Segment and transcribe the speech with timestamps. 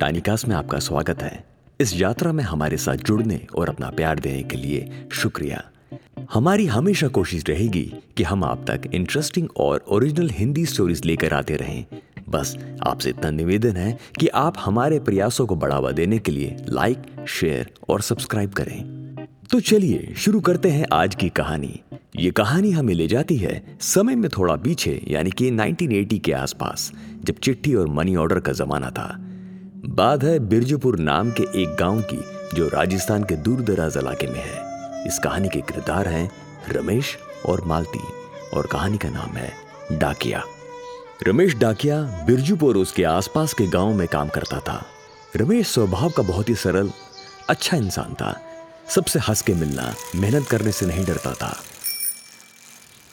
[0.00, 1.44] टाइनीकास्ट में आपका स्वागत है।
[1.80, 5.64] इस यात्रा में हमारे साथ जुड़ने और अपना प्यार देने के लिए शुक्रिया।
[6.32, 11.56] हमारी हमेशा कोशिश रहेगी कि हम आप तक इंटरेस्टिंग और ओरिजिनल हिंदी स्टोरीज लेकर आते
[11.56, 11.84] रहें।
[12.28, 12.56] बस
[12.86, 17.70] आपसे इतना निवेदन है कि आप हमारे प्रयासों को बढ़ावा देने के लिए लाइक शेयर
[17.88, 18.98] और सब्सक्राइब करें।
[19.50, 21.80] तो चलिए शुरू करते हैं आज की कहानी।
[22.16, 26.92] ये कहानी हमें ले जाती है समय में थोड़ा पीछे, यानी कि 1980 के आसपास,
[27.24, 29.24] जब चिट्ठी और मनी ऑर्डर का जमाना था।
[29.88, 32.20] बात है बिरजपुर नाम के एक गाँव की,
[32.56, 36.30] जो राजस्थान के दूर दराज इलाके में है। इस कहानी के किरदार हैं
[36.68, 38.00] रमेश और मालती,
[38.54, 39.52] और कहानी का नाम है
[39.92, 40.42] डाकिया।
[41.26, 44.84] रमेश डाकिया बिरजूपुर उसके आसपास के गाँव में काम करता था।
[45.36, 46.90] रमेश स्वभाव का बहुत ही सरल
[47.48, 48.40] अच्छा इंसान था।
[48.88, 51.56] सबसे हंस के मिलना, मेहनत करने से नहीं डरता था।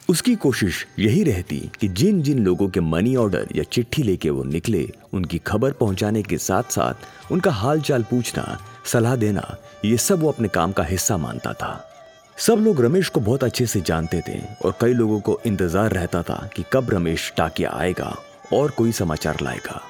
[0.10, 4.44] उसकी कोशिश यही रहती कि जिन जिन लोगों के मनी ऑर्डर या चिट्ठी लेके वो
[4.44, 10.20] निकले, उनकी खबर पहुँचाने के साथ साथ उनका हाल चाल पूछना, सलाह देना, ये सब
[10.20, 11.90] वो अपने काम का हिस्सा मानता था।
[12.38, 16.22] सब लोग रमेश को बहुत अच्छे से जानते थे और कई लोगों को इंतज़ार रहता
[16.24, 18.16] था कि कब रमेश टाकिया आएगा
[18.54, 19.82] और कोई समाचार लाएगा।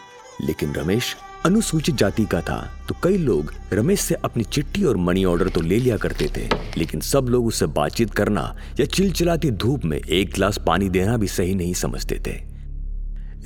[0.42, 2.58] लेकिन रमेश अनुसूचित जाति का था
[2.90, 6.48] तो कई लोग रमेश से अपनी चिट्ठी और मनी ऑर्डर तो ले लिया करते थे,
[6.78, 11.28] लेकिन सब लोग उससे बातचीत करना या चिलचिलाती धूप में एक गिलास पानी देना भी
[11.28, 12.34] सही नहीं समझते थे।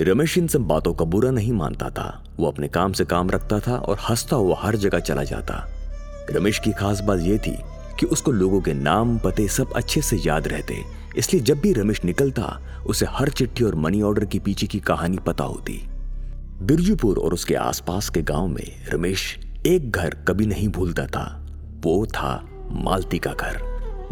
[0.03, 3.59] रमेश इन सब बातों का बुरा नहीं मानता था। वो अपने काम से काम रखता
[3.59, 5.63] था और हंसता हुआ हर जगह चला जाता।
[6.31, 7.58] रमेश की खास बात यह थी
[8.00, 10.84] कि उसको लोगों के नाम, पते सब अच्छे से याद रहते।
[11.17, 15.17] इसलिए जब भी रमेश निकलता, उसे हर चिट्ठी और मनी ऑर्डर के पीछे की कहानी
[15.17, 15.81] पता होती।
[16.62, 21.48] बिरजूपुर और उसके आसपास के गाँव में रमेश एक घर कभी नहीं भूलता था।
[21.82, 23.62] वो था मालती का घर।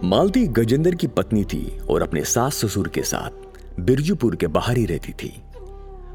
[0.04, 3.30] मालती गजेंद्र की पत्नी थी और अपने सास ससुर के साथ
[3.80, 5.42] बिरजूपुर के बाहर ही रहती थी।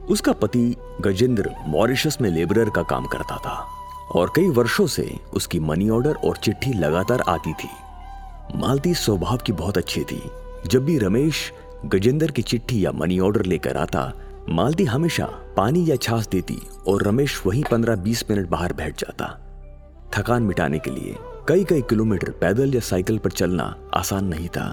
[0.08, 3.66] उसका पति गजेंद्र मॉरिशस में लेबरर का काम करता था
[4.14, 7.68] और कई वर्षों से उसकी मनी ऑर्डर और चिट्ठी लगातार आती थी।
[8.58, 10.22] मालती स्वभाव की बहुत अच्छी थी।
[10.68, 11.52] जब भी रमेश
[11.86, 14.12] गजेंद्र की चिट्ठी या मनी ऑर्डर लेकर आता
[14.50, 15.24] मालती हमेशा
[15.56, 16.58] पानी या छाछ देती
[16.88, 19.26] और रमेश वहीं पंद्रह बीस मिनट बाहर बैठ जाता।
[20.14, 21.16] थकान मिटाने के लिए
[21.48, 24.66] कई कई किलोमीटर पैदल या साइकिल पर चलना आसान नहीं था,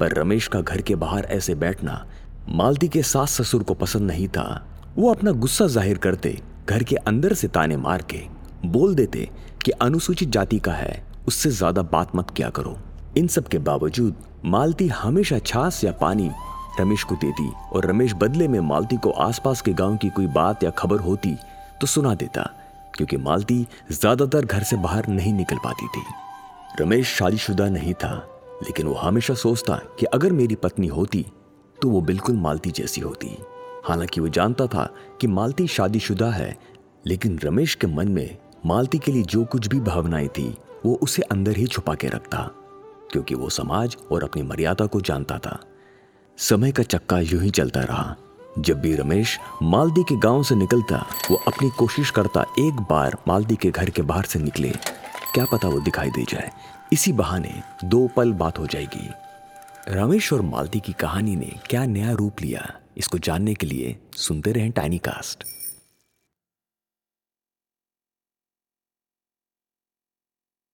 [0.00, 2.04] पर रमेश का घर के बाहर ऐसे बैठना
[2.48, 6.96] मालती के सास ससुर को पसंद नहीं था। वो अपना गुस्सा ज़ाहिर करते, घर के
[6.96, 8.22] अंदर से ताने मार के
[8.66, 9.28] बोल देते
[9.64, 12.78] कि अनुसूचित जाति का है, उससे ज़्यादा बात मत क्या करो।
[13.16, 14.14] इन सब के बावजूद
[14.44, 16.30] मालती हमेशा छाछ या पानी
[16.80, 20.64] रमेश को देती और रमेश बदले में मालती को आसपास के गाँव की कोई बात
[20.64, 21.34] या खबर होती
[21.80, 22.42] तो सुना देता,
[22.96, 26.02] क्योंकि मालती ज़्यादातर घर से बाहर नहीं निकल पाती थी।
[26.80, 28.14] रमेश शादीशुदा नहीं था,
[28.62, 31.24] लेकिन वो हमेशा सोचता कि अगर मेरी पत्नी होती
[31.78, 33.36] तो वो बिल्कुल मालती जैसी होती।
[33.86, 34.88] हालाँकि वो जानता था
[35.20, 36.56] कि मालती शादीशुदा है,
[37.06, 38.36] लेकिन रमेश के मन में
[38.66, 40.48] मालती के लिए जो कुछ भी भावनाएँ थी,
[40.84, 42.38] वो उसे अंदर ही छुपा के रखता,
[43.12, 45.58] क्योंकि वो समाज और अपनी मर्यादा को जानता था।
[46.38, 48.14] समय का चक्का यूँ ही चलता रहा।
[48.58, 50.96] जब भी रमेश मालदी के गाँव से निकलता,
[51.30, 54.70] वो अपनी कोशिश करता एक बार मालदी के घर के बाहर से निकले।
[55.34, 56.50] क्या पता वो दिखाई दे जाए।
[56.92, 57.52] इसी बहाने
[57.84, 59.08] दो पल बात हो जाएगी।
[59.88, 64.52] रमेश और मालदी की कहानी ने क्या नया रूप लिया, इसको जानने के लिए सुनते
[64.52, 65.44] रहें टाइनी कास्ट